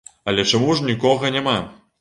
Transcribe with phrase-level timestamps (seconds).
[0.31, 1.57] Але чаму ж нікога няма?